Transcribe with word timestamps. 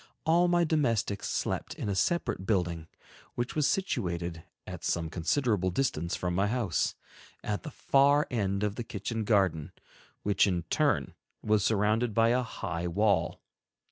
All 0.25 0.47
my 0.47 0.63
domestics 0.63 1.29
slept 1.29 1.75
in 1.75 1.87
a 1.87 1.93
separate 1.93 2.47
building, 2.47 2.87
which 3.35 3.53
was 3.55 3.67
situated 3.67 4.43
at 4.65 4.83
some 4.83 5.11
considerable 5.11 5.69
distance 5.69 6.15
from 6.15 6.33
my 6.33 6.47
house, 6.47 6.95
at 7.43 7.61
the 7.61 7.69
far 7.69 8.25
end 8.31 8.63
of 8.63 8.77
the 8.77 8.83
kitchen 8.83 9.25
garden, 9.25 9.71
which 10.23 10.47
in 10.47 10.63
turn 10.71 11.13
was 11.43 11.63
surrounded 11.63 12.15
by 12.15 12.29
a 12.29 12.41
high 12.41 12.87
wall. 12.87 13.41